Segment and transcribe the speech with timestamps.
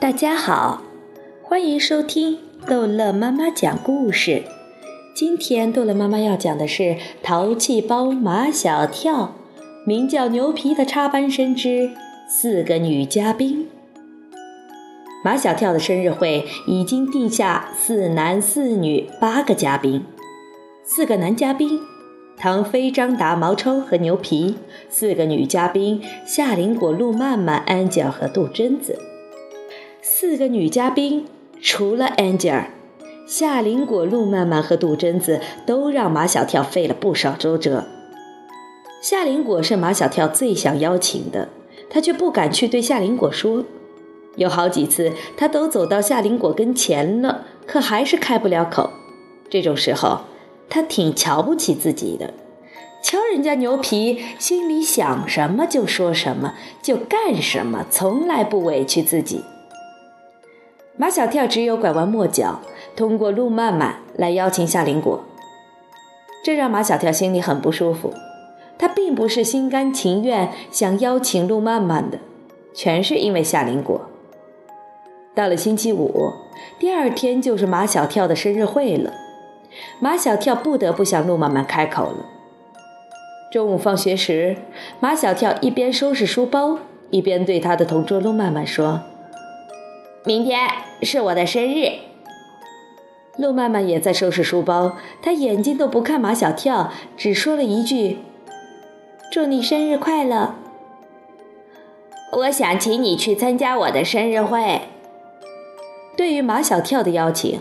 [0.00, 0.82] 大家好，
[1.42, 2.38] 欢迎收听
[2.68, 4.44] 逗乐妈妈讲故事。
[5.12, 6.82] 今天逗乐妈妈要讲的是
[7.20, 9.24] 《淘气包马小跳》，
[9.84, 11.90] 名叫牛皮的插班生之
[12.28, 13.68] 四个女嘉宾。
[15.24, 20.04] 马小跳的生日会已经定下四男四女八个嘉宾，
[20.84, 21.80] 四个男嘉宾
[22.36, 24.54] 唐飞、张达、毛超和牛皮，
[24.88, 28.96] 四个女嘉宾夏林果、陆曼曼、Angel 和杜真子。
[30.20, 31.26] 四个女嘉宾
[31.62, 32.64] 除了 Angel、
[33.24, 37.84] 夏林果、陆曼曼和杜真子，都让马小跳费了不少周折。
[39.00, 41.50] 夏林果是马小跳最想邀请的，
[41.88, 43.62] 他却不敢去对夏林果说。
[44.34, 48.90] 有好几次，他都走到夏林果跟前了，可还是开不了口。
[49.48, 50.22] 这种时候，
[50.68, 52.34] 他挺瞧不起自己的。
[53.04, 59.44] 瞧人家牛皮，心里想什么就说什么，就干什么，从来不委屈自己。
[61.00, 62.60] 马小跳只有拐弯抹角，
[62.96, 65.20] 通过陆曼曼来邀请夏林果，
[66.42, 68.12] 这让马小跳心里很不舒服。
[68.76, 72.18] 他并不是心甘情愿想邀请陆曼曼的，
[72.74, 74.00] 全是因为夏林果。
[75.36, 76.32] 到了星期五，
[76.80, 79.12] 第二天就是马小跳的生日会了。
[80.00, 82.26] 马小跳不得不向陆曼曼开口了。
[83.52, 84.56] 中午放学时，
[84.98, 86.78] 马小跳一边收拾书包，
[87.10, 89.02] 一边对他的同桌陆曼曼说
[90.28, 90.68] ：“明天
[91.00, 91.90] 是我的生日。”
[93.38, 98.18] 陆曼曼也在收拾书包，她眼睛都不看马小跳，只说了一句
[99.32, 100.56] ：“祝你生日快乐。”
[102.40, 104.82] 我想请你去参加我的生日会。
[106.14, 107.58] 对于马小跳的邀请，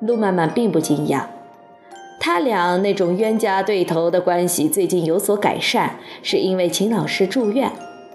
[0.00, 1.26] 陆曼曼并不惊讶。
[2.18, 7.70] 他俩那种冤家对头的关系最近有所改善，是因为秦老师住院。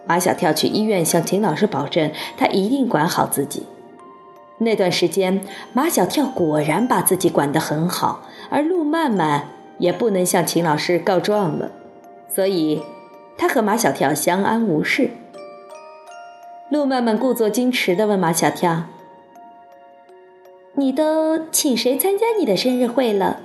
[0.06, 3.64] 马小跳去医院向秦老师保证，他一定管好自己。
[4.59, 5.41] 那段时间，
[5.73, 11.72] 马小跳果然把自己管得很好，而陆曼曼也不能向秦老师告状了，
[12.34, 12.81] 所以
[13.38, 15.12] 他和马小跳相安无事。
[16.69, 18.84] 陆曼曼故作矜持地问马小跳。
[20.73, 23.40] 你都请谁参加你的生日会了？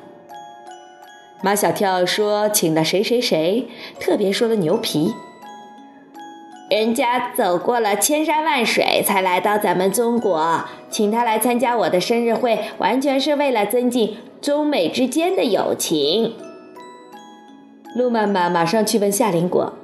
[1.42, 3.68] 马小跳说：“请了谁谁谁，
[3.98, 5.14] 特别说了牛皮。
[6.74, 16.34] 人家走过了千山万水才来到咱们中国，请他来参加我的生日会，完全是为了增进中美之间的友情。”
[17.94, 19.74] 陆曼曼马上去问夏林果：“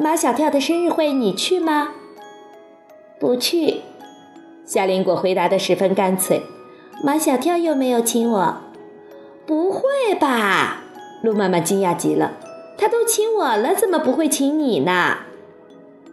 [0.00, 1.90] 马小跳的生日会你去吗
[3.20, 3.82] ？”“不去。”
[4.66, 6.42] 夏林果回答的十分干脆
[7.04, 8.56] ：“马小跳又没有请我。
[9.46, 10.82] ”“不会吧？”
[11.22, 12.32] 陆曼曼惊讶极了
[12.76, 15.18] ，“他都请我了，怎么不会请你呢？”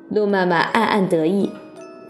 [0.10, 1.52] 陆曼曼暗暗得意，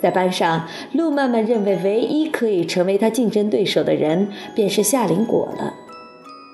[0.01, 5.73] 在班上，陆曼曼认为唯一可以成为他竞争对手的人便是夏林果了。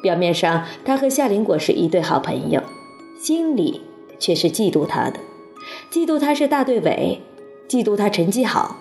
[0.01, 2.61] 表面上，他和夏林果是一对好朋友，
[3.19, 3.81] 心里
[4.19, 5.19] 却是嫉妒他的，
[5.91, 7.22] 嫉妒他是大队委，
[7.67, 8.78] 嫉妒他成绩好。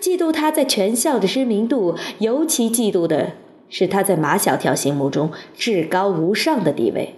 [0.00, 3.32] 嫉妒他在全校的知名度，尤其嫉妒的
[3.68, 7.14] 是他在马小跳心目中至高无上的地位，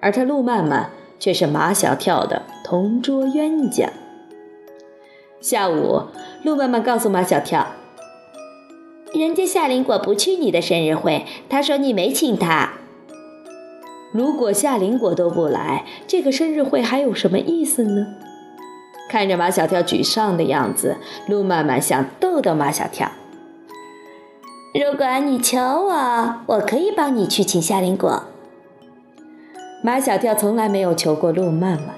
[0.00, 3.90] 而他陆曼曼却是马小跳的同桌冤家。
[5.40, 6.02] 下午，
[6.42, 7.66] 陆曼曼告诉马小跳
[9.14, 12.72] ：“人家夏林果不去你的生日会，他说你没请他。
[14.12, 18.06] 如果夏林果都不来，这个生日会还有什么意思呢？”
[19.08, 20.96] 看着马小跳沮丧的样子，
[21.26, 23.10] 陆曼曼想逗逗马小跳
[24.72, 28.24] ：“如果你求我，我可以帮你去请夏林果。”
[29.82, 31.94] 马小跳从来没有求过陆曼曼，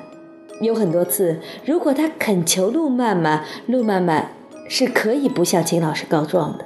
[0.60, 4.32] 有很多次，如果他恳求陆曼曼，陆曼曼
[4.69, 6.65] 是可以不向秦老师告状的。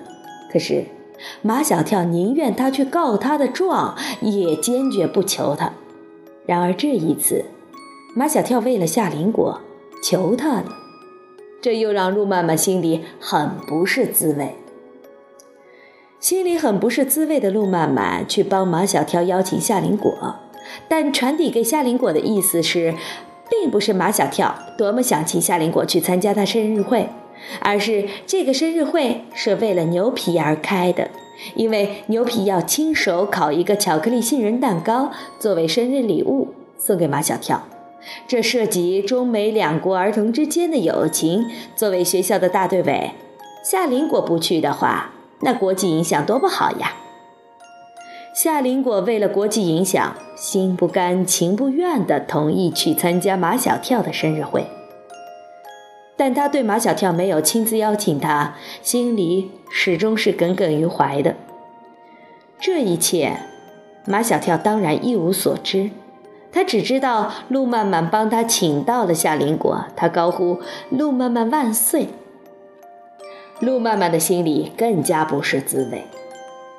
[0.53, 0.84] 可是
[1.43, 5.72] 马小跳宁愿他去告他的状，也坚决不求他。
[6.44, 7.44] 然而这一次，
[8.15, 9.60] 马小跳为了夏林果。
[10.03, 10.66] 求他了，
[11.60, 14.54] 这又让陆曼曼心里很不是滋味。
[16.21, 20.36] 心里很不是滋味的陆曼曼去帮马小跳邀请夏林果，
[20.89, 22.95] 但传递给夏林果的意思是，
[23.48, 27.09] 并不是马小跳多么想请夏林果去参加他生日会，
[27.60, 31.10] 而是这个生日会是为了牛皮而开的，
[31.54, 37.66] 因为牛皮要亲手烤一个巧克力杏仁蛋糕作为生日礼物送给马小跳。
[38.28, 41.47] 这涉及中美两国儿童之间的友情。
[41.74, 43.10] 作为学校的大队委，
[43.65, 46.95] 夏林果不去的话，那国际影响多不好呀！
[48.36, 54.66] 夏林果为了国际影响，心不甘情不愿地同意去参加马小跳的生日会。
[56.18, 61.34] 但他对马小跳没有亲自邀请他，心里始终是耿耿于怀的。
[62.60, 63.38] 这一切，
[64.04, 65.89] 马小跳当然一无所知。
[66.53, 70.60] 他只知道陆曼曼帮他请到了夏林果，他高呼
[70.92, 72.09] “陆曼曼万岁”。
[73.60, 76.04] 陆曼曼的心里更加不是滋味，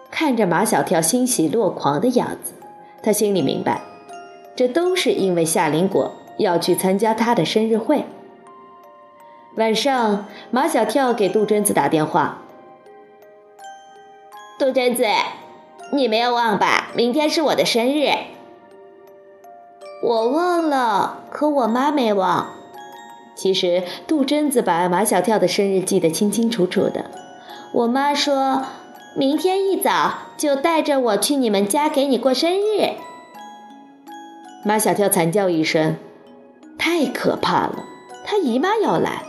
[0.09, 2.53] 看着马小跳欣喜若狂的样子，
[3.03, 3.81] 他心里明白，
[4.55, 8.05] 这都是因为夏林果要去参加他的生日会。
[9.55, 12.43] 晚上，马小跳给杜真子打电话
[14.59, 15.05] ：“杜真子，
[15.91, 16.91] 你没有忘吧？
[16.95, 18.09] 明天是我的生日。”
[20.03, 22.53] 我忘了，可我妈没忘。
[23.35, 27.09] 其实杜真子把马小跳的生日记得清清楚楚的。
[27.73, 28.63] 我妈说，
[29.17, 32.91] 明天一早就带着我去你们家给你过生日。
[34.63, 35.95] 马小跳惨叫一声，
[36.77, 37.83] 太可怕了！
[38.23, 39.23] 他姨妈要来，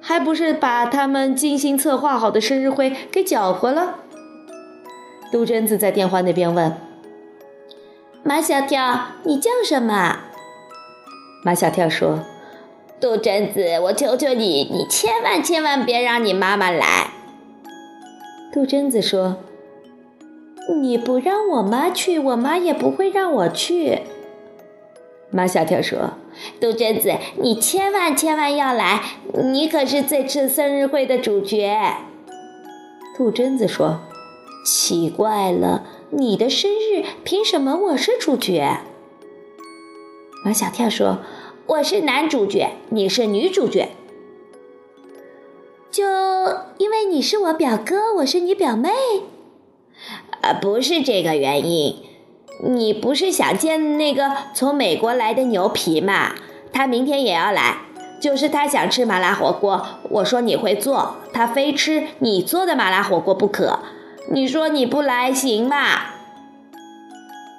[0.00, 3.96] 还不是把他们精心策划好的生日会给搅和了？
[5.32, 6.72] 杜真子在电话那边问。
[8.22, 10.20] 马小跳，你叫什么？
[11.42, 12.20] 马小跳说
[13.00, 17.10] ：“杜真子，我求求你，你千万千万别让你妈妈来。”
[18.54, 19.38] 杜真子说
[20.80, 24.02] ：“你不让我妈去，我妈也不会让我去。”
[25.32, 26.12] 马小跳说
[26.60, 29.02] ：“杜真子，你千万千万要来，
[29.42, 31.96] 你可是这次生日会的主角。”
[33.18, 34.02] 杜真子说
[34.64, 38.82] ：“奇怪了。”你的生日凭什么我是主角？
[40.44, 41.18] 马小跳说
[41.66, 43.88] ：“我是男主角，你是女主角。”
[45.94, 46.02] 就
[46.78, 48.90] 因为你是我表哥，我是你表妹？
[50.40, 52.02] 啊，不是这个原因。
[52.64, 56.32] 你不是想见那个从美国来的牛皮吗？
[56.72, 57.76] 他明天也要来，
[58.20, 59.86] 就是他想吃麻辣火锅。
[60.10, 63.78] 我说你会做，他非吃你做的麻辣火锅不可。
[64.32, 65.76] 你说你不来行吗？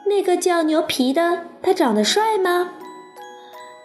[0.08, 2.72] 那个叫牛皮的，他长得帅吗？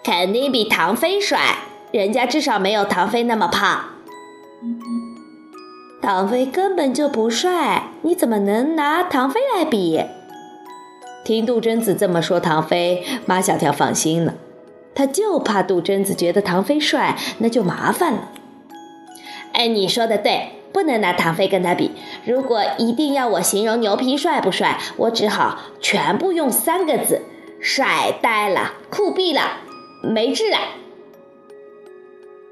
[0.02, 1.58] 肯定比唐飞帅，
[1.92, 3.84] 人家至少没有唐飞那么胖。
[6.02, 10.02] 唐飞根本就不帅，你怎么能拿唐飞来比？
[11.24, 14.34] 听杜真子这么说，唐飞马小跳放心了，
[14.94, 18.30] 他就怕杜真子觉得唐飞帅，那就麻烦了。
[19.52, 20.52] 哎，你说的对。
[20.72, 21.90] 不能拿唐飞跟他比。
[22.24, 27.22] 如果一定要我形容牛皮帅不帅，我只好全部用三个字：
[27.60, 29.58] 帅呆了，酷毙了，
[30.04, 30.56] 没治了。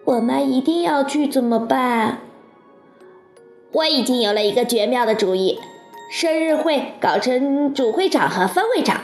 [0.05, 2.19] 我妈一定要去怎么办？
[3.71, 5.61] 我已经有了一个绝妙的主意：
[6.11, 9.03] 生日会搞成主会场和分会场，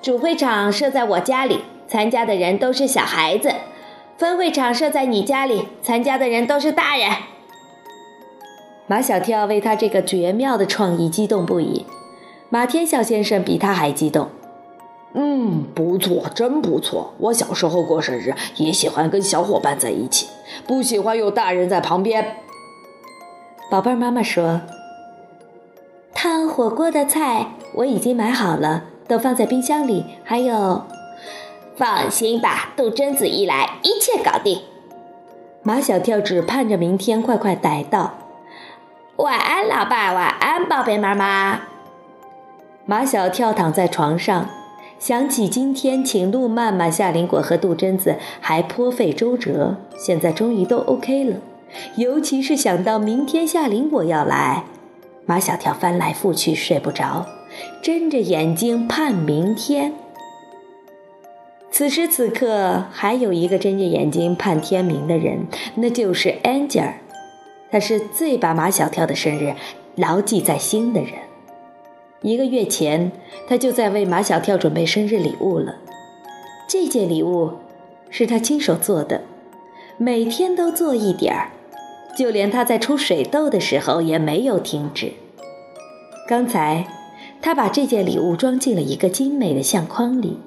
[0.00, 1.58] 主会场设在我家里，
[1.88, 3.50] 参加的人都是小孩子；
[4.16, 7.10] 分会场设在你家里，参加的人都是大人。
[8.86, 11.84] 马小跳为他这个绝妙的创意激动不已，
[12.48, 14.28] 马天笑先生比他还激动。
[15.14, 17.12] 嗯，不错，真不错。
[17.18, 20.28] 我小时候过生日也喜欢跟小伙伴在一起，
[20.68, 22.36] 不喜欢有大人在旁边。
[23.70, 24.62] 宝贝儿，妈妈说，
[26.12, 30.04] 烫火锅的菜我已经买好了，都放在冰箱里。
[30.24, 30.82] 还有，
[31.76, 34.62] 放心吧，杜真子一来，一切搞定。
[35.62, 38.14] 马小跳只盼着明天快快逮到。
[39.18, 40.12] 晚安，老爸。
[40.12, 41.60] 晚安，宝贝妈妈。
[42.86, 44.48] 马小跳躺在床上，
[44.98, 51.36] 想起今天请路曼曼、夏林果和杜真子还颇费周折，现在终于都 OK 了。
[51.96, 54.64] 尤其是想到明天夏林果要来，
[55.26, 57.26] 马小跳翻来覆去睡不着，
[57.82, 59.92] 睁着眼睛盼明天。
[61.70, 65.46] 此时此刻，还有一个睁着眼睛盼天明的人，
[65.76, 66.94] 那就是 Angel。
[67.70, 69.54] 他是最把马小跳的生日
[69.94, 71.12] 牢记在心的人。
[72.22, 73.12] 一个月前，
[73.48, 75.76] 他就在为马小跳准备生日礼物了。
[76.68, 77.52] 这件礼物
[78.10, 79.22] 是他亲手做的，
[79.96, 81.50] 每天都做一点儿，
[82.16, 85.12] 就连他在出水痘的时候也没有停止。
[86.28, 86.86] 刚才，
[87.40, 90.38] 他把这件礼物装进了一个精美的相框里，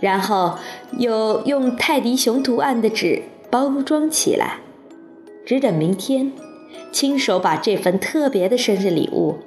[0.00, 0.58] 然后
[0.98, 4.58] 又用泰迪熊图案的纸包装起来，
[5.44, 6.32] 只等明天。
[6.90, 9.38] 亲手把这份特别的生日礼物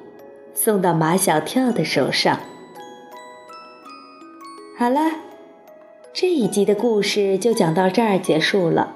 [0.53, 2.39] 送到马小跳的手上。
[4.77, 5.11] 好了，
[6.13, 8.95] 这一集的故事就讲到这儿结束了。